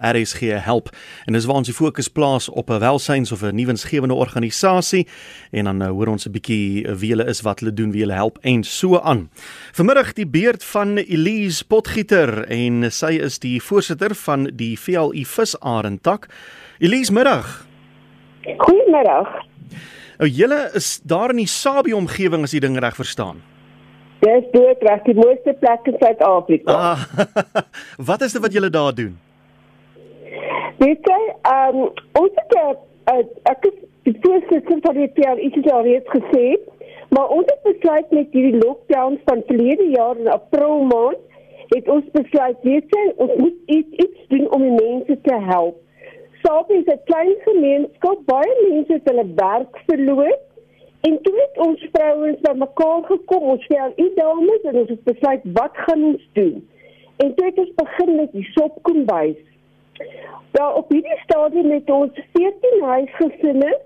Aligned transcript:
RSG 0.00 0.40
help 0.64 0.88
en 1.26 1.32
dis 1.32 1.44
waar 1.44 1.60
ons 1.60 1.68
die 1.68 1.76
fokus 1.76 2.08
plaas 2.08 2.48
op 2.48 2.70
'n 2.70 2.78
welsyns 2.78 3.32
of 3.32 3.42
'n 3.42 3.54
nuwensgewende 3.54 4.14
organisasie 4.14 5.06
en 5.50 5.64
dan 5.64 5.82
uh, 5.82 5.88
hoor 5.88 6.06
ons 6.06 6.26
'n 6.26 6.32
bietjie 6.32 6.86
uh, 6.86 6.94
wie 6.94 7.10
hulle 7.10 7.26
is, 7.26 7.40
wat 7.40 7.60
hulle 7.60 7.74
doen, 7.74 7.90
wie 7.92 8.00
hulle 8.00 8.14
help 8.14 8.38
en 8.42 8.64
so 8.64 9.00
aan. 9.00 9.30
Vanmiddag 9.72 10.12
die 10.12 10.26
beurt 10.26 10.64
van 10.64 10.96
Elise 10.96 11.66
Potgieter 11.66 12.44
en 12.48 12.90
sy 12.90 13.18
is 13.20 13.38
die 13.38 13.62
voorsitter 13.62 14.14
van 14.14 14.50
die 14.54 14.78
VLI 14.78 15.24
Visarentak. 15.24 16.26
Elise 16.78 17.12
middag. 17.12 17.66
Goeiemiddag. 18.56 19.28
Nou 20.18 20.30
julle 20.30 20.70
is 20.74 21.00
daar 21.04 21.30
in 21.30 21.36
die 21.36 21.46
Sabie 21.46 21.96
omgewing 21.96 22.42
as 22.42 22.52
jy 22.52 22.60
ding 22.60 22.78
reg 22.78 22.96
verstaan. 22.98 23.42
Dis 24.18 24.46
dit 24.50 24.82
reg 24.82 25.04
die 25.06 25.14
mooiste 25.14 25.54
plek 25.60 25.86
in 25.86 25.96
Suid-Afrika. 26.00 26.74
Ah, 26.74 27.04
wat 28.10 28.24
is 28.26 28.34
dit 28.34 28.42
wat 28.42 28.52
julle 28.52 28.70
daar 28.70 28.94
doen? 28.94 29.14
Weet 30.78 31.08
jy, 31.10 31.22
um, 31.50 31.78
ons 32.20 32.34
het 32.38 32.52
uh, 32.58 33.22
ek 33.50 33.64
die 34.06 34.14
voorsitter 34.22 34.78
van 34.84 34.94
die 34.94 35.08
ek 35.08 35.56
het 35.56 35.70
al 35.72 35.82
reeds 35.82 36.12
gesê, 36.12 36.44
maar 37.10 37.32
ons 37.34 37.48
het 37.50 37.64
besluit 37.64 38.10
met 38.14 38.36
hierdie 38.36 38.60
lockdown 38.60 39.18
van 39.26 39.42
verlede 39.48 39.88
jaar 39.94 40.20
in 40.20 40.28
April 40.30 40.84
maand 40.92 41.24
het 41.68 41.88
ons 41.92 42.04
besluit 42.14 42.62
weet 42.64 42.94
jy, 42.96 43.04
ons 43.20 43.34
moet 43.36 43.74
iets 43.76 44.04
iets 44.04 44.28
doen 44.32 44.46
om 44.56 44.62
die 44.64 44.76
mense 44.76 45.16
te 45.26 45.40
help. 45.48 45.80
Sabie 46.44 46.78
is 46.78 46.86
'n 46.94 47.00
klein 47.10 47.34
gemeenskap, 47.44 48.22
baie 48.30 48.54
mense 48.68 48.92
het 48.92 49.10
hulle 49.10 49.26
werk 49.34 49.82
verloor. 49.90 50.36
En 51.00 51.18
toe 51.22 51.34
het 51.40 51.58
ons 51.66 51.88
vrouens 51.92 52.40
bymekaar 52.40 53.02
gekom, 53.10 53.42
ons 53.42 53.66
sê 53.66 53.76
al 53.80 53.92
die 53.96 54.12
dames 54.14 54.62
en 54.62 54.78
ons 54.82 54.88
het 54.88 55.04
besluit 55.04 55.42
wat 55.58 55.74
gaan 55.86 56.02
ons 56.04 56.24
doen? 56.32 56.68
En 57.16 57.34
toe 57.34 57.46
het 57.46 57.58
ons 57.58 57.74
begin 57.74 58.16
met 58.16 58.32
die 58.32 58.48
sopkombuis. 58.54 59.36
Daar 60.50 60.74
op 60.74 60.90
hierdie 60.90 61.20
stadium 61.24 61.68
met 61.68 61.90
ons 61.90 62.20
14 62.32 62.82
huisgesinne, 62.82 63.78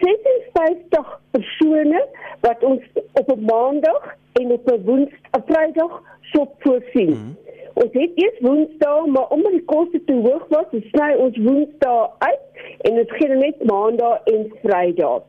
56 0.00 1.20
persone 1.30 2.06
wat 2.40 2.64
ons 2.64 2.82
op 3.12 3.30
'n 3.36 3.44
maandag 3.44 4.14
en 4.32 4.52
op 4.52 4.70
'n 4.70 4.82
woensdag, 4.84 5.42
Vrydag 5.46 6.02
sop 6.20 6.54
voorsien. 6.58 7.08
Mm 7.08 7.14
-hmm. 7.14 7.36
Ons 7.74 7.92
het 7.92 8.10
eers 8.14 8.38
woensdag, 8.40 9.06
maar 9.06 9.28
omdat 9.28 9.52
die 9.52 9.64
koste 9.64 10.04
te 10.04 10.12
hoog 10.12 10.46
was, 10.48 10.64
sny 10.70 11.14
ons 11.18 11.36
woensdag 11.36 12.10
uit 12.18 12.40
en 12.80 12.98
ons 12.98 13.12
gee 13.16 13.28
net 13.28 13.64
maandag 13.64 14.24
en 14.24 14.52
Vrydag. 14.62 15.22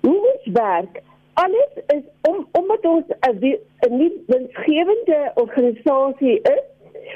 Hoe 0.00 0.18
ons 0.32 0.46
werk, 0.52 1.02
alles 1.32 1.72
is 1.86 2.04
om 2.28 2.46
omdat 2.52 2.84
ons 2.84 3.04
'n 3.08 3.58
'n 3.86 3.96
nie 3.96 4.12
winsgewende 4.26 5.30
organisasie 5.34 6.40
is, 6.42 6.64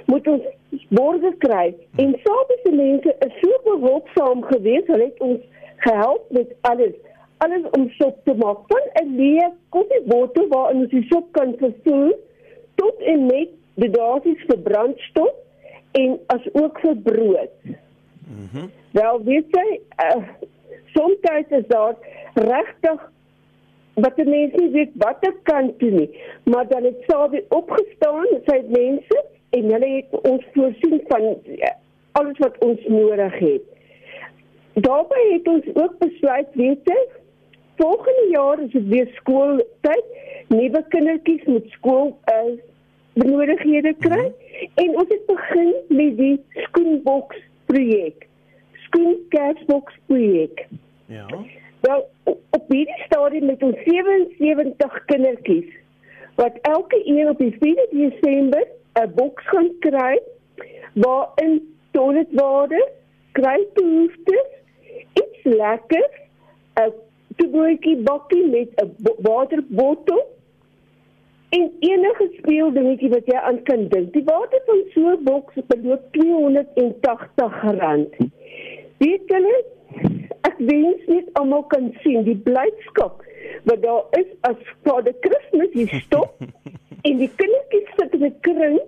moet 0.06 0.26
ons 0.26 0.42
borge 0.88 1.32
kry. 1.38 1.74
En 1.96 2.14
Sabie 2.24 2.74
mense 2.76 3.14
is 3.26 3.34
so 3.40 3.60
behulpsaam 3.64 4.42
geweest, 4.42 4.86
hulle 4.92 5.10
het 5.10 5.20
ons 5.20 5.42
gehelp 5.76 6.30
met 6.30 6.54
alles. 6.60 6.94
Alles 7.44 7.64
om 7.76 7.90
sop 7.98 8.18
te 8.24 8.34
maak. 8.34 8.64
Van 8.72 8.86
'n 9.02 9.16
leë 9.16 9.50
koffiebottel 9.68 10.48
waarin 10.48 10.80
ons 10.80 10.90
die 10.90 11.06
sop 11.08 11.32
kan 11.32 11.54
vervoer 11.58 12.14
tot 12.74 13.00
en 13.00 13.26
met 13.26 13.48
die 13.74 13.90
dosis 13.90 14.44
vir 14.48 14.58
brandstof 14.58 15.34
en 15.92 16.18
as 16.26 16.44
ook 16.52 16.80
vir 16.80 16.96
brood. 16.96 17.54
Mhm. 17.64 18.60
Mm 18.60 18.70
Wel, 18.96 19.24
weet 19.24 19.46
jy, 19.50 19.80
uh, 20.00 20.22
soms 20.94 21.16
is 21.48 21.66
daar 21.68 21.96
regtig 22.34 23.10
wat 23.94 24.16
mense 24.16 24.56
nie 24.56 24.70
weet 24.72 24.94
wat 25.00 25.24
ek 25.28 25.36
kan 25.48 25.68
doen 25.80 25.98
nie, 26.00 26.08
maar 26.44 26.68
dan 26.68 26.84
het 26.88 27.04
Sabie 27.08 27.44
opgestaan, 27.48 28.26
sy 28.46 28.56
het 28.56 28.70
mense 28.72 29.24
en 29.56 29.72
hulle 29.72 29.90
het 29.96 30.20
ons 30.30 30.44
voorsien 30.54 31.00
van 31.08 31.26
eh, 31.56 31.72
alles 32.12 32.38
wat 32.38 32.58
ons 32.64 32.86
nodig 32.86 33.38
het. 33.38 33.64
Daarbey 34.74 35.24
het 35.32 35.48
ons 35.48 35.68
ook 35.74 35.98
besluit, 35.98 36.48
weet 36.52 36.90
jy, 36.90 36.98
volgende 37.76 38.26
jaar 38.30 38.62
is 38.62 38.70
dit 38.70 38.88
weer 38.92 39.08
skooltyd, 39.20 40.08
nuwe 40.52 40.82
kindertjies 40.88 41.44
moet 41.44 41.68
skool 41.78 42.12
uh, 42.32 42.56
benodighede 43.16 43.94
kry 44.04 44.24
-hmm. 44.24 44.68
en 44.74 44.96
ons 45.00 45.08
het 45.08 45.26
begin 45.26 45.74
met 45.88 46.16
die 46.16 46.44
skoenboks 46.66 47.36
projek. 47.66 48.26
Skoenkersboks 48.72 49.98
projek. 50.06 50.66
Ja. 51.06 51.26
Wel 51.80 52.08
op 52.50 52.64
hierdie 52.68 53.02
stadium 53.06 53.46
met 53.46 53.62
ons 53.62 53.76
77 53.84 55.04
kindertjies 55.04 55.72
wat 56.34 56.58
elke 56.62 57.00
een 57.04 57.28
op 57.28 57.38
die 57.38 57.56
4 57.60 57.86
Desember 57.90 58.66
'n 58.96 59.12
boks 59.14 59.44
gaan 59.52 59.70
kry 59.78 60.18
waarin 61.04 61.54
toiletwater, 61.90 62.88
kruipbehoeftes, 63.32 64.48
iets 65.22 65.40
lekker, 65.42 66.08
'n 66.80 66.92
toeboetjie 67.36 67.96
bakkie 68.08 68.46
met 68.46 68.68
'n 68.82 68.90
waterbottel 69.28 70.22
en 71.48 71.72
enige 71.80 72.28
speeldingetjie 72.38 73.08
wat 73.08 73.26
jy 73.26 73.38
aan 73.50 73.62
kan 73.62 73.88
dink. 73.88 74.12
Die 74.12 74.24
water 74.24 74.60
van 74.66 74.82
so 74.94 75.10
'n 75.10 75.24
boks 75.24 75.54
beloop 75.66 76.16
R280. 76.16 78.16
Wie 78.98 79.22
kan 79.26 79.42
dit? 79.42 79.66
Ek 80.40 80.54
wens 80.58 81.06
net 81.06 81.28
almal 81.32 81.64
kan 81.72 81.94
sien 82.02 82.24
die 82.24 82.36
blydskap 82.36 83.24
wat 83.64 83.82
daar 83.82 84.04
is 84.10 84.26
as 84.40 84.56
Vader 84.82 85.14
Kersfees 85.20 85.72
hier 85.72 86.00
stop 86.00 86.34
en 87.06 87.18
die 87.22 87.30
kindertjies 87.38 87.90
sit 87.96 88.14
in 88.18 88.24
'n 88.26 88.36
kring 88.46 88.78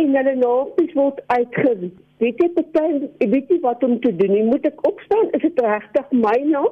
en 0.00 0.16
hulle 0.16 0.34
naapies 0.34 0.92
word 0.98 1.20
uitgeroep. 1.26 1.94
Weet 2.22 2.38
jy 2.38 2.48
party, 2.54 3.08
weet 3.18 3.48
nie 3.50 3.60
wat 3.60 3.82
om 3.84 4.00
te 4.00 4.12
doen 4.16 4.30
nie. 4.30 4.44
Moet 4.46 4.66
ek 4.70 4.86
opstaan? 4.86 5.30
Is 5.36 5.42
dit 5.42 5.60
regtig 5.60 6.12
my 6.14 6.36
naam? 6.46 6.70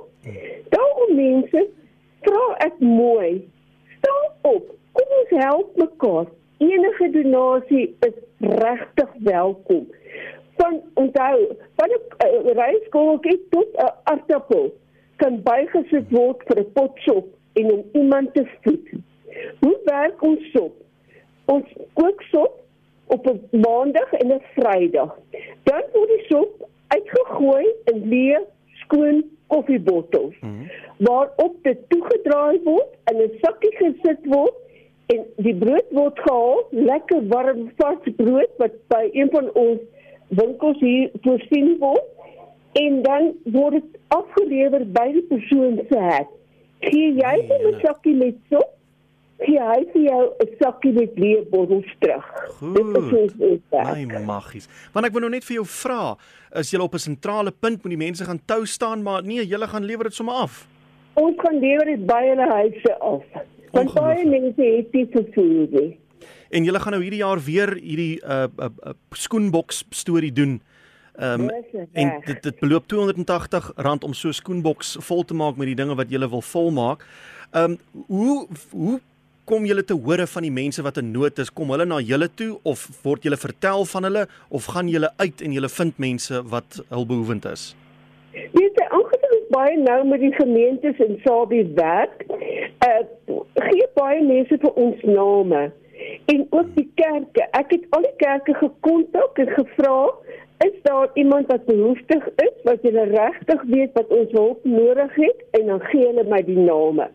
Daarom 0.74 1.16
mense, 1.18 1.64
vra 2.26 2.44
ek 2.66 2.78
mooi. 2.78 3.42
Staan 3.98 4.54
op. 4.54 4.70
Kom 4.92 5.16
ons 5.18 5.34
help 5.42 5.76
mekaar. 5.82 6.30
Enige 6.62 7.10
donasie 7.16 7.84
is 8.06 8.16
regtig 8.38 9.12
welkom. 9.26 9.86
Van 10.60 10.80
onthou, 10.94 11.36
van 11.80 11.90
'n 11.90 12.00
uh, 12.26 12.54
reiskooltjie 12.62 13.40
tot 13.50 13.68
'n 13.74 13.82
uh, 13.82 13.90
aardappel 14.04 14.70
kan 15.16 15.42
bygesit 15.42 16.10
word 16.10 16.42
vir 16.46 16.60
'n 16.60 16.72
pot 16.72 16.98
sop 17.06 17.26
en 17.52 17.72
om 17.72 17.82
iemand 17.92 18.34
te 18.34 18.46
voed. 18.62 18.88
Hoe 19.60 19.78
werk 19.84 20.22
ons 20.22 20.50
sop? 20.52 20.74
Ons 21.44 21.68
kook 21.92 22.22
sop 22.22 22.60
op 23.06 23.26
'n 23.26 23.40
maandag 23.50 24.12
en 24.12 24.32
'n 24.32 24.42
Vrydag. 24.54 25.18
Dan 25.62 25.82
word 25.92 26.08
die 26.08 26.24
sop 26.28 26.68
uitgegooi 26.88 27.66
in 27.84 28.08
leë 28.08 28.40
skoon 28.82 29.24
koffiebottels 29.46 30.34
mm 30.40 30.48
-hmm. 30.48 30.70
waarop 30.96 31.54
dit 31.62 31.78
toegedraai 31.88 32.60
word 32.64 32.90
en 33.04 33.16
'n 33.16 33.38
sakkie 33.40 33.76
gesit 33.76 34.22
word 34.22 34.54
en 35.06 35.24
die 35.36 35.54
brood 35.54 35.88
word 35.90 36.18
gehaal, 36.18 36.66
lekker 36.70 37.26
warm 37.28 37.70
vars 37.76 38.14
brood 38.16 38.52
wat 38.56 38.74
by 38.88 39.08
een 39.12 39.30
van 39.30 39.52
ons 39.52 39.80
winkels 40.28 40.80
hier 40.80 41.10
voorsien 41.22 41.76
word 41.78 42.04
en 42.72 43.02
dan 43.02 43.32
word 43.42 43.72
dit 43.72 43.98
afgelewer 44.08 44.86
by 44.92 45.08
die 45.12 45.26
persoon 45.28 45.80
se 45.90 45.98
huis. 45.98 46.30
Gee 46.80 47.12
jy 47.14 47.34
hom 47.48 47.66
'n 47.74 47.80
sakkie 47.80 48.14
met 48.14 48.38
sop? 48.50 48.70
Gee 49.42 49.58
hy 49.58 49.80
vir 49.92 50.02
jou 50.02 50.22
'n 50.44 50.50
sakkie 50.60 50.92
met 50.92 51.16
leë 51.16 51.48
bottels 51.50 51.88
terug. 51.98 52.26
Dit 52.60 52.86
is 52.96 53.32
so 53.38 53.58
baie 53.70 54.06
magies. 54.06 54.68
Want 54.92 55.06
ek 55.06 55.12
wil 55.12 55.20
nou 55.20 55.30
net 55.30 55.44
vir 55.44 55.54
jou 55.54 55.66
vra, 55.66 56.16
is 56.54 56.70
jy 56.70 56.78
op 56.78 56.94
'n 56.94 56.98
sentrale 56.98 57.50
punt 57.50 57.82
met 57.82 57.90
die 57.90 58.04
mense 58.04 58.24
gaan 58.24 58.40
tou 58.46 58.66
staan, 58.66 59.02
maar 59.02 59.22
nee, 59.22 59.46
jy 59.46 59.58
gaan 59.66 59.84
lewer 59.84 60.04
dit 60.04 60.14
sommer 60.14 60.34
af. 60.34 60.66
Ons 61.14 61.36
gaan 61.36 61.58
lewer 61.58 61.84
dit 61.84 62.06
by 62.06 62.22
hulle 62.28 62.48
huise 62.52 62.98
af. 63.00 63.22
Want 63.72 63.94
baie 63.94 64.24
mense 64.28 64.62
het 64.62 64.92
dit 64.92 65.10
vervoer 65.10 65.66
nie. 65.70 65.98
En 66.50 66.64
julle 66.64 66.80
gaan 66.80 66.92
nou 66.92 67.02
hierdie 67.02 67.22
jaar 67.22 67.40
weer 67.40 67.74
hierdie 67.74 68.20
uh, 68.24 68.46
uh, 68.58 68.68
uh 68.84 68.92
skoenboks 69.10 69.84
storie 69.90 70.32
doen. 70.32 70.60
Ehm 71.12 71.40
um, 71.40 71.50
en 71.92 72.20
dit 72.24 72.42
dit 72.42 72.58
beloop 72.58 72.84
R280 72.92 73.72
om 74.00 74.12
so 74.12 74.28
'n 74.28 74.32
skoenboks 74.32 74.96
vol 75.00 75.24
te 75.24 75.34
maak 75.34 75.56
met 75.56 75.66
die 75.66 75.74
dinge 75.74 75.94
wat 75.94 76.10
jy 76.10 76.28
wil 76.28 76.40
volmaak. 76.40 77.06
Ehm 77.50 77.70
um, 77.70 77.78
hoe 78.06 78.48
hoe 78.70 79.00
kom 79.52 79.66
julle 79.68 79.82
te 79.84 79.92
hore 80.06 80.24
van 80.32 80.46
die 80.46 80.54
mense 80.54 80.80
wat 80.80 80.96
in 80.96 81.10
nood 81.12 81.40
is? 81.42 81.50
Kom 81.52 81.74
hulle 81.74 81.84
na 81.84 81.98
julle 82.00 82.28
toe 82.40 82.54
of 82.68 82.86
word 83.04 83.26
julle 83.26 83.36
vertel 83.36 83.84
van 83.90 84.08
hulle 84.08 84.22
of 84.48 84.68
gaan 84.72 84.88
julle 84.88 85.10
uit 85.20 85.44
en 85.44 85.56
julle 85.58 85.68
vind 85.74 85.98
mense 86.00 86.40
wat 86.54 86.78
hulpbehoevend 86.88 87.48
is? 87.50 87.66
Weet 88.32 88.80
jy, 88.80 88.86
aangesien 88.96 89.44
baie 89.52 89.76
nou 89.82 89.98
met 90.08 90.24
die 90.24 90.32
gemeentes 90.38 91.04
in 91.04 91.18
Sabie 91.26 91.66
werk, 91.76 92.24
uh 92.88 93.02
gee 93.68 93.88
baie 93.98 94.24
mense 94.24 94.56
vir 94.64 94.82
ons 94.86 95.04
name 95.04 95.62
en 96.32 96.40
ook 96.48 96.72
die 96.78 96.88
kerke. 96.96 97.44
Ek 97.52 97.76
het 97.76 97.84
al 97.92 98.08
die 98.08 98.16
kerke 98.24 98.56
gekontak 98.56 99.36
en 99.44 99.52
gevra 99.52 99.98
is 100.64 100.78
daar 100.86 101.10
iemand 101.20 101.52
wat 101.52 101.68
behoeftig 101.68 102.24
is 102.40 102.54
wat 102.64 102.86
jy 102.88 102.96
regtig 103.12 103.68
weet 103.68 103.92
wat 104.00 104.16
ons 104.16 104.32
hulp 104.32 104.64
nodig 104.64 105.12
het 105.26 105.60
en 105.60 105.74
dan 105.74 105.90
gee 105.90 106.08
hulle 106.08 106.24
my 106.32 106.40
die 106.48 106.62
name. 106.62 107.12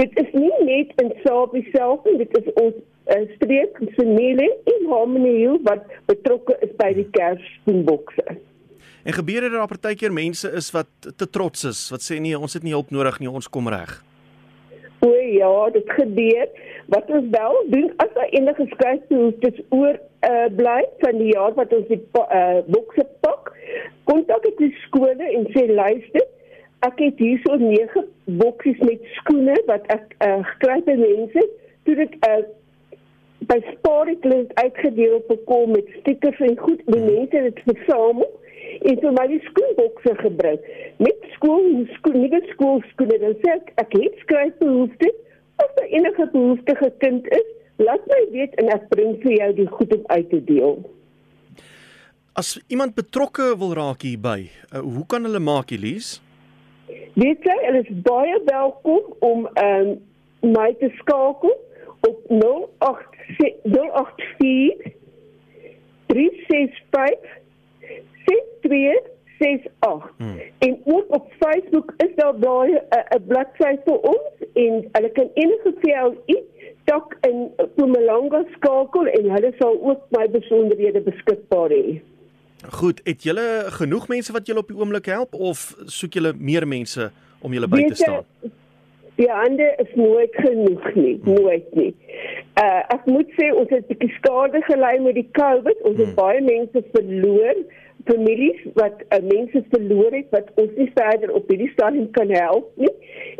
Dit 0.00 0.14
is 0.20 0.30
nie 0.32 0.52
net 0.64 0.92
in 1.02 1.12
Sabie 1.24 1.64
self 1.72 2.04
nie, 2.08 2.16
dit 2.22 2.38
is 2.38 2.48
ons 2.54 2.78
uh, 3.12 3.24
streek 3.36 3.80
en 3.82 4.88
Harmony 4.88 5.34
Hill 5.40 5.58
wat 5.66 5.84
betrokke 6.08 6.56
is 6.64 6.72
by 6.78 6.92
die 6.96 7.08
Kersbokse. 7.16 8.38
En 9.02 9.12
gebeur 9.12 9.40
dit 9.40 9.52
daar 9.52 9.68
partykeer 9.68 10.12
mense 10.14 10.48
is 10.56 10.70
wat 10.70 10.88
te 11.16 11.26
trots 11.26 11.64
is, 11.68 11.82
wat 11.90 12.04
sê 12.04 12.20
nee, 12.22 12.38
ons 12.38 12.54
het 12.54 12.62
nie 12.62 12.74
hulp 12.74 12.92
nodig 12.94 13.18
nie, 13.20 13.30
ons 13.30 13.50
kom 13.50 13.68
reg. 13.72 13.98
O 15.02 15.10
ja, 15.10 15.70
dit 15.74 15.88
gebeur. 15.98 16.46
Wat 16.92 17.10
ons 17.10 17.26
wel 17.30 17.56
doen 17.72 17.88
as 18.02 18.12
daar 18.14 18.30
enige 18.30 18.66
skryfbehoeftes 18.70 19.58
oor 19.74 19.96
uh, 19.98 20.46
bly 20.54 20.82
van 21.02 21.18
die 21.18 21.32
jaar 21.32 21.54
wat 21.58 21.72
ons 21.74 21.88
die 21.90 21.98
uh, 22.20 22.60
bokse 22.70 23.06
pak, 23.24 23.50
kontak 24.06 24.46
ek 24.52 24.60
die 24.60 24.70
skole 24.84 25.26
en 25.26 25.48
sê 25.54 25.66
luister, 25.70 26.26
ek 26.86 26.98
het 26.98 27.20
hierso 27.22 27.56
9 27.60 28.04
boksies 28.40 28.78
met 28.82 29.04
skoene 29.20 29.54
wat 29.68 29.86
ek 29.94 30.16
uh, 30.18 30.40
gekry 30.54 30.80
het 30.80 30.88
by 30.90 30.96
mense. 30.98 31.44
Toe 31.86 31.96
dit 31.98 32.14
uh, 32.26 32.42
by 33.50 33.58
Sporeklus 33.72 34.50
uitgedeel 34.54 35.18
op 35.20 35.30
'n 35.30 35.44
kom 35.50 35.74
met 35.76 35.88
stickers 36.00 36.40
en 36.40 36.56
goed, 36.58 36.80
die 36.86 37.02
mense 37.02 37.36
het 37.36 37.54
dit 37.54 37.62
versamel 37.70 38.30
en 38.82 38.98
toe 39.00 39.12
my 39.14 39.40
skoolbokse 39.48 40.14
gebruik. 40.14 40.62
Met 40.96 41.18
skool 41.34 41.84
skool 41.96 42.18
nuwe 42.18 42.40
skoolskoene 42.54 43.18
dan 43.18 43.36
sê 43.42 43.54
ek 43.58 43.72
ek 43.84 43.92
het 43.98 44.18
skryfbehoeftes 44.24 45.16
as 45.62 45.70
daar 45.76 45.90
enige 45.98 46.28
behoeftige 46.32 46.92
kind 46.98 47.28
is 47.28 47.48
laat 47.76 48.02
my 48.06 48.22
weet 48.32 48.54
en 48.62 48.72
ek 48.74 48.88
bring 48.88 49.16
vir 49.22 49.32
jou 49.38 49.52
die 49.62 49.68
goed 49.76 49.94
om 49.96 50.02
uit 50.06 50.28
te 50.30 50.40
deel. 50.44 50.82
As 52.32 52.56
iemand 52.66 52.94
betrokke 52.94 53.52
wil 53.58 53.74
raak 53.76 54.02
hierby 54.02 54.50
uh, 54.72 54.80
hoe 54.80 55.06
kan 55.06 55.24
hulle 55.28 55.42
maak 55.42 55.70
Elise 55.70 56.20
weet 57.14 57.44
jy 57.44 57.58
hulle 57.66 57.82
is 57.82 57.92
baie 58.06 58.40
welkom 58.44 59.02
om 59.18 59.48
um, 59.64 59.88
my 60.40 60.74
te 60.80 60.88
skakel 60.98 61.54
op 62.08 62.18
084 62.28 64.76
365 66.06 67.40
6268. 68.24 70.14
Hmm. 70.16 70.40
En 70.58 70.80
ook 70.84 71.04
op 71.08 71.32
Facebook 71.38 71.94
is 71.96 72.14
daar 72.14 72.38
baie 72.38 72.72
'n 72.72 72.78
uh, 73.14 73.26
bladsy 73.26 73.76
vir 73.84 74.00
ons 74.00 74.30
en 74.52 74.88
hulle 74.92 75.10
kan 75.12 75.30
enige 75.34 75.74
VLI 75.80 76.42
dalk 76.84 77.16
in 77.20 77.50
Mpumalanga 77.56 78.44
skakel 78.56 79.06
en 79.06 79.30
hulle 79.30 79.52
sal 79.58 79.82
ook 79.82 80.00
my 80.10 80.30
besonderhede 80.30 81.00
beskikbaar 81.00 81.70
hê. 81.70 82.00
Goed, 82.70 83.00
het 83.04 83.22
julle 83.22 83.64
genoeg 83.66 84.08
mense 84.08 84.32
wat 84.32 84.46
julle 84.46 84.62
op 84.62 84.68
die 84.68 84.76
oomblik 84.76 85.06
help 85.06 85.34
of 85.34 85.74
soek 85.84 86.14
julle 86.14 86.32
meer 86.38 86.66
mense 86.68 87.10
om 87.42 87.52
julle 87.52 87.68
by 87.68 87.82
te 87.88 87.94
staan? 87.94 88.24
Die 89.18 89.30
ander 89.32 89.74
is 89.82 89.90
nooit 89.94 90.34
genoeg 90.34 90.94
nie, 90.94 91.18
hmm. 91.22 91.34
nooit 91.34 91.74
nie. 91.74 91.90
Uh 92.62 92.80
ek 92.94 93.06
moet 93.10 93.30
sê 93.38 93.50
ons 93.50 93.70
het 93.70 93.82
'n 93.82 93.90
bietjie 93.90 94.14
skade 94.18 94.62
gely 94.68 94.94
met 95.02 95.14
die 95.14 95.28
COVID. 95.38 95.82
Ons 95.82 95.98
het 95.98 96.06
hmm. 96.06 96.14
baie 96.14 96.40
mense 96.40 96.84
verloor 96.94 97.56
families 98.04 98.60
wat 98.74 99.02
uh, 99.08 99.18
mense 99.22 99.64
verloor 99.70 100.10
het 100.10 100.30
wat 100.30 100.48
ons 100.54 100.70
nie 100.76 100.90
verder 100.94 101.30
op 101.30 101.48
hierdie 101.48 101.70
stadium 101.74 102.10
kan 102.10 102.30
help 102.30 102.70
nie. 102.76 102.94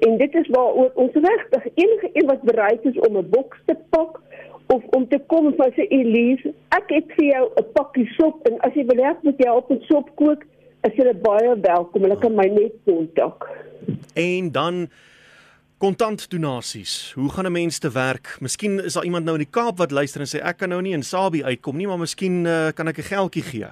En 0.06 0.18
dit 0.18 0.34
is 0.34 0.48
waar 0.54 0.72
ons 0.74 1.14
regtig 1.14 1.66
enige 1.74 2.10
een 2.12 2.26
wat 2.26 2.42
bereid 2.42 2.84
is 2.84 2.98
om 3.08 3.16
'n 3.16 3.30
boks 3.30 3.58
te 3.66 3.76
pak 3.90 4.20
of 4.66 4.82
om 4.96 5.08
te 5.08 5.20
kom 5.26 5.46
en 5.46 5.72
sê 5.74 5.86
Elise, 5.88 6.54
ek 6.70 6.90
het 6.90 7.12
vir 7.16 7.26
jou 7.32 7.44
'n 7.56 7.72
pakkie 7.72 8.08
sop 8.18 8.46
en 8.48 8.60
as 8.60 8.74
jy 8.74 8.84
wil 8.86 9.04
help 9.04 9.22
met 9.22 9.38
jou 9.38 9.56
op 9.56 9.70
'n 9.70 9.80
sop 9.88 10.10
kook, 10.16 10.44
is 10.82 10.92
jy 10.96 11.12
baie 11.14 11.60
welkom. 11.60 12.02
Hulle 12.02 12.18
kan 12.18 12.34
my 12.34 12.46
net 12.46 12.72
kontak. 12.84 13.48
En 14.14 14.52
dan 14.52 14.88
kontant 15.78 16.30
donasies. 16.30 17.12
Hoe 17.14 17.30
gaan 17.30 17.46
'n 17.46 17.52
mens 17.52 17.78
te 17.78 17.90
werk? 17.90 18.36
Miskien 18.40 18.84
is 18.84 18.92
daar 18.92 19.04
iemand 19.04 19.24
nou 19.24 19.36
in 19.36 19.44
die 19.44 19.50
Kaap 19.50 19.78
wat 19.78 19.90
luister 19.90 20.20
en 20.20 20.26
sê 20.26 20.38
ek 20.42 20.56
kan 20.56 20.68
nou 20.68 20.82
nie 20.82 20.92
in 20.92 21.02
Sabie 21.02 21.44
uitkom 21.44 21.76
nie, 21.76 21.86
maar 21.86 21.98
miskien 21.98 22.44
uh, 22.44 22.68
kan 22.74 22.88
ek 22.88 22.98
'n 22.98 23.02
geldjie 23.02 23.42
gee. 23.42 23.66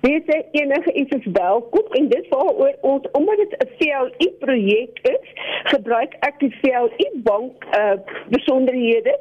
Dit 0.00 0.22
is 0.26 0.42
enige 0.50 0.92
iets 0.92 1.16
is 1.16 1.26
welkom 1.32 1.86
en 1.90 2.08
dit 2.08 2.28
waaroor 2.28 2.74
ons 2.80 3.10
omdat 3.12 3.36
dit 3.36 3.52
'n 3.58 3.68
CLI 3.78 4.28
projek 4.38 4.98
is, 5.02 5.26
gebruik 5.64 6.16
ek 6.20 6.38
die 6.38 6.54
CLI 6.60 7.10
bank 7.14 7.64
uh 7.78 7.96
besonderhede 8.28 9.18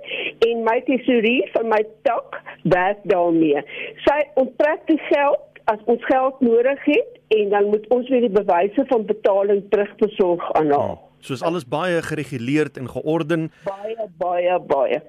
en 0.48 0.64
my 0.64 0.82
tesourie 0.86 1.50
van 1.52 1.68
my 1.68 1.86
tak 2.02 2.42
werk 2.64 3.00
daarmee. 3.04 3.64
Sy 3.96 4.20
onttrek 4.34 4.82
die 4.86 5.02
geld 5.10 5.40
as 5.64 5.80
ons 5.86 6.06
geld 6.06 6.40
nodig 6.40 6.84
het 6.84 7.20
en 7.28 7.50
dan 7.50 7.66
moet 7.66 7.88
ons 7.88 8.10
weer 8.10 8.22
die 8.22 8.38
bewyse 8.42 8.84
van 8.88 9.06
betaling 9.06 9.64
terugbesorg 9.70 10.52
aan 10.52 10.72
haar. 10.72 10.92
Oh, 10.92 10.98
soos 11.20 11.44
alles 11.44 11.68
baie 11.68 12.02
gereguleerd 12.02 12.78
en 12.78 12.90
georden. 12.90 13.52
Baie 13.64 14.10
baie 14.18 14.60
baie. 14.60 15.02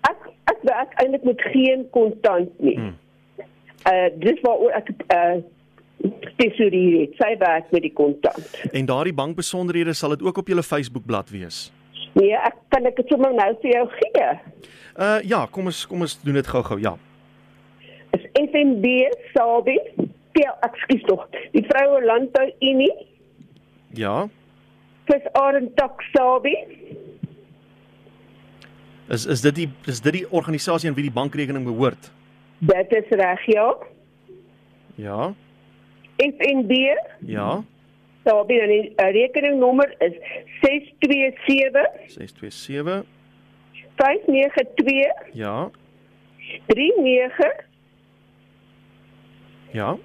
Ek 0.00 0.30
ek 0.44 0.58
werk 0.62 0.92
eintlik 0.94 1.24
met 1.24 1.40
geen 1.42 1.90
kontant 1.90 2.60
nie. 2.60 2.78
Hmm 2.78 2.94
uh 3.84 4.08
dis 4.22 4.40
waaroor 4.42 4.74
ek 4.78 4.90
uh 5.12 5.36
tesourie 6.36 7.00
het. 7.00 7.16
Sy 7.20 7.32
werk 7.40 7.70
met 7.72 7.82
die 7.86 7.92
kontant. 7.92 8.60
En 8.72 8.86
daardie 8.88 9.14
bankbesonderhede 9.16 9.94
sal 9.96 10.16
dit 10.16 10.22
ook 10.22 10.38
op 10.42 10.48
julle 10.48 10.62
Facebookblad 10.62 11.30
wees. 11.30 11.66
Nee, 12.16 12.32
ek 12.32 12.56
kan 12.72 12.86
ek 12.88 12.96
dit 12.96 13.12
sommer 13.12 13.34
nou 13.36 13.50
vir 13.62 13.72
jou 13.74 13.84
gee. 13.98 14.28
Uh 14.96 15.18
ja, 15.28 15.44
kom 15.52 15.68
ons 15.72 15.84
kom 15.88 16.06
ons 16.06 16.16
doen 16.24 16.38
dit 16.38 16.46
gou-gou, 16.48 16.78
ja. 16.80 16.94
Is 18.16 18.24
FNB 18.32 19.10
Sabi? 19.34 19.76
Ja, 20.36 20.52
ekskuus 20.68 21.04
tog. 21.08 21.26
Die 21.52 21.64
Vroue 21.68 22.02
Landbou 22.04 22.48
Unie. 22.60 22.92
Ja. 23.96 24.26
Dis 25.08 25.28
Arentak 25.32 26.02
Sabi. 26.12 26.54
Is 29.08 29.26
is 29.26 29.40
dit 29.44 29.54
die 29.54 29.68
is 29.86 30.00
dit 30.00 30.20
die 30.20 30.26
organisasie 30.30 30.90
aan 30.90 30.96
wie 30.96 31.06
die 31.06 31.14
bankrekening 31.14 31.64
behoort? 31.64 32.10
Dit 32.58 32.92
is 32.92 33.08
reg, 33.08 33.46
ja. 33.46 33.76
Ja. 34.94 35.34
FNB? 36.16 36.72
Ja. 37.26 37.64
So, 38.24 38.44
die 38.48 38.92
rekeningnommer 38.96 39.94
is 39.98 40.14
627 40.60 41.86
627 42.06 43.04
592 43.96 45.12
Ja. 45.32 45.70
39 46.66 47.64
Ja. 49.70 49.96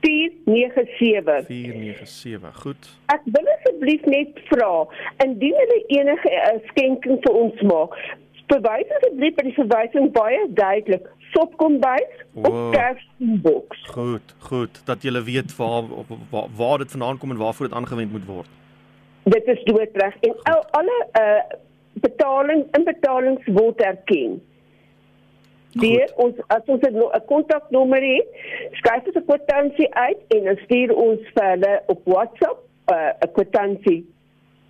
497 0.00 1.46
497. 1.46 2.54
Goed. 2.62 2.88
Ek 3.06 3.20
wil 3.24 3.48
asseblief 3.58 4.04
net 4.06 4.38
vra 4.48 4.86
indien 5.24 5.56
hulle 5.58 5.78
enige 5.98 6.30
uh, 6.38 6.54
skenking 6.70 7.18
vir 7.24 7.34
ons 7.40 7.62
maak, 7.66 7.96
bewys 8.48 8.92
asseblief 8.98 9.34
by 9.36 9.44
die 9.48 9.56
verwysing 9.58 10.12
baie 10.14 10.44
duidelik 10.56 11.08
sopkombuis 11.32 12.24
wow. 12.32 12.72
kersboks. 12.72 13.86
Goed, 13.94 14.34
goed 14.38 14.82
dat 14.84 15.02
jy 15.02 15.22
weet 15.22 15.56
waar, 15.56 15.84
waar 16.30 16.48
waar 16.56 16.78
dit 16.78 16.90
vandaan 16.90 17.18
kom 17.18 17.30
en 17.30 17.36
waarvoor 17.36 17.68
dit 17.68 17.76
aangewend 17.76 18.12
moet 18.12 18.26
word. 18.26 18.50
Dit 19.22 19.46
is 19.46 19.64
doodreg 19.64 20.14
en 20.20 20.36
al, 20.42 20.62
alle 20.70 20.98
uh 21.20 21.64
betaling 21.98 22.66
inbetalings 22.78 23.46
word 23.46 23.80
erken. 23.82 24.38
Deur 25.78 26.12
ons 26.16 26.38
as 26.54 26.64
ons 26.66 26.82
'n 26.82 27.24
kontaknommer 27.26 28.02
het, 28.02 28.28
skryf 28.80 29.06
ons 29.06 29.16
'n 29.16 29.26
kwitansie 29.26 29.94
uit 29.94 30.20
en 30.28 30.44
dan 30.44 30.58
stuur 30.64 30.94
ons 30.94 31.20
vir 31.34 31.48
hulle 31.52 31.82
op 31.86 32.00
WhatsApp 32.04 32.58
uh, 32.92 32.94
'n 32.94 33.28
uh, 33.28 33.32
kwitansie 33.32 34.06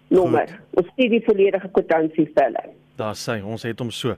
nommer. 0.09 0.49
Ons 0.71 0.89
stuur 0.93 1.11
die 1.11 1.25
volledige 1.25 1.69
kwitansie 1.69 2.31
vir 2.35 2.45
hulle. 2.45 2.65
Daar 2.97 3.15
sê 3.15 3.45
ons 3.45 3.63
het 3.63 3.79
hom 3.79 3.91
so. 3.91 4.17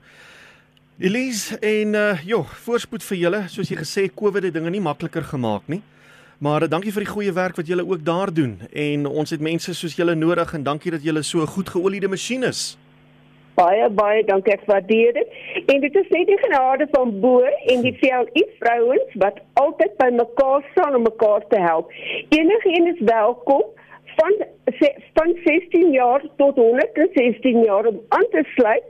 Elise 1.01 1.57
en 1.59 1.95
uh 1.97 2.19
joh, 2.29 2.45
voorspoed 2.61 3.01
vir 3.01 3.17
julle. 3.17 3.37
Soos 3.49 3.71
jy 3.71 3.77
gesê 3.79 4.03
COVID 4.13 4.43
het 4.45 4.53
dinge 4.53 4.69
nie 4.69 4.83
makliker 4.85 5.23
gemaak 5.25 5.63
nie. 5.65 5.79
Maar 6.37 6.67
uh, 6.67 6.69
dankie 6.69 6.91
vir 6.93 7.01
die 7.01 7.09
goeie 7.09 7.31
werk 7.33 7.57
wat 7.57 7.71
julle 7.71 7.81
ook 7.89 8.03
daar 8.05 8.29
doen. 8.29 8.51
En 8.69 9.07
ons 9.09 9.33
het 9.33 9.41
mense 9.41 9.73
soos 9.73 9.95
julle 9.97 10.13
nodig 10.13 10.53
en 10.53 10.67
dankie 10.67 10.91
dat 10.93 11.01
julle 11.01 11.23
so 11.25 11.47
goed 11.49 11.71
geoliede 11.73 12.05
masjien 12.11 12.45
is. 12.45 12.75
Baie 13.57 13.87
baie 13.97 14.21
dankie 14.27 14.53
ek 14.53 14.67
waardeer 14.69 15.17
dit. 15.17 15.33
En 15.73 15.81
dit 15.81 15.97
is 16.03 16.11
net 16.13 16.29
die 16.29 16.37
genade 16.43 16.85
van 16.91 17.15
bo 17.23 17.49
en 17.49 17.81
die 17.81 17.95
VLI 17.97 18.45
vrouens 18.59 19.17
wat 19.25 19.41
altyd 19.63 19.97
by 20.03 20.11
mekaar 20.19 20.67
staan 20.75 20.99
om 20.99 21.07
mekaar 21.09 21.47
te 21.49 21.63
help. 21.65 21.89
Enige 22.29 22.75
een 22.77 22.91
is 22.93 23.01
welkom 23.09 23.65
van 24.19 24.37
van 25.17 25.33
16 25.49 25.89
jaar 25.97 26.21
tot 26.37 26.61
116 26.61 27.63
jaar 27.63 27.89
om 27.89 27.99
aan 28.09 28.29
te 28.37 28.45
sluit 28.53 28.85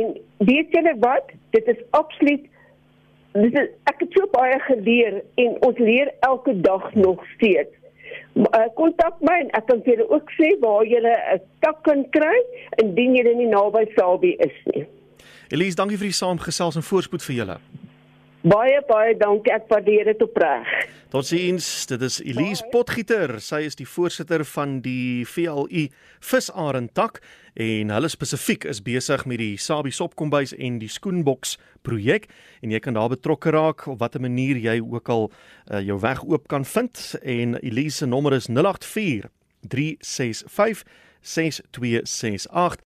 en 0.00 0.16
weet 0.48 0.72
julle 0.72 0.96
wat 1.04 1.36
dit 1.50 1.66
is 1.66 1.82
absoluut 1.90 2.46
dit 3.32 3.58
is 3.62 3.68
ek 3.90 4.02
het 4.02 4.16
so 4.16 4.26
baie 4.32 4.58
geleer 4.66 5.20
en 5.34 5.58
ons 5.66 5.78
leer 5.78 6.10
elke 6.26 6.54
dag 6.60 6.94
nog 6.94 7.22
steeds. 7.36 7.76
Uh, 8.34 8.66
kontak 8.74 9.20
my 9.26 9.36
en 9.44 9.52
ek 9.58 9.66
kan 9.70 9.82
julle 9.86 10.06
ook 10.10 10.32
sê 10.38 10.50
waar 10.62 10.86
julle 10.86 11.14
'n 11.34 11.40
tak 11.62 11.82
kan 11.82 12.02
kry 12.10 12.38
indien 12.82 13.14
julle 13.14 13.34
nie 13.34 13.50
naby 13.50 13.86
Sabie 13.94 14.36
is 14.38 14.56
nie. 14.74 14.86
Elise 15.50 15.76
dankie 15.76 15.98
vir 15.98 16.10
die 16.10 16.20
saamgesels 16.22 16.76
en 16.76 16.82
voorspoed 16.82 17.22
vir 17.22 17.36
julle 17.36 17.58
Baie 18.40 18.78
baie 18.88 19.12
dankie. 19.20 19.52
Ek 19.52 19.66
waardeer 19.68 20.06
dit 20.08 20.22
opreg. 20.24 20.68
Totsiens. 21.12 21.66
Dit 21.90 22.00
is 22.06 22.20
Elise 22.24 22.64
Potgieter. 22.72 23.34
Sy 23.44 23.66
is 23.68 23.76
die 23.76 23.84
voorsitter 23.84 24.46
van 24.48 24.78
die 24.80 25.26
VLU 25.28 25.90
Visarend 26.24 26.94
tak 26.96 27.20
en 27.60 27.92
hulle 27.92 28.08
spesifiek 28.08 28.64
is 28.70 28.80
besig 28.80 29.26
met 29.28 29.42
die 29.42 29.58
Sabi 29.60 29.92
Sopkombuis 29.92 30.54
en 30.56 30.78
die 30.80 30.88
Skoenboks 30.88 31.58
projek 31.84 32.30
en 32.64 32.72
jy 32.72 32.80
kan 32.80 32.96
daar 32.96 33.10
betrokke 33.12 33.52
raak 33.52 33.84
op 33.90 34.00
watter 34.00 34.22
manier 34.24 34.56
jy 34.56 34.78
ook 34.80 35.10
al 35.12 35.28
uh, 35.28 35.80
jou 35.84 35.98
weg 36.00 36.22
oop 36.24 36.48
kan 36.48 36.64
vind 36.64 37.02
en 37.20 37.58
Elise 37.60 38.04
se 38.04 38.08
nommer 38.08 38.38
is 38.38 38.48
084 38.48 39.28
365 39.68 40.86
6268 41.20 42.78